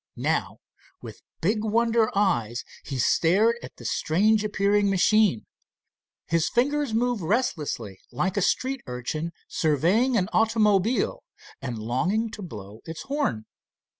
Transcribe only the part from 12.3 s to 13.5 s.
to blow its horn.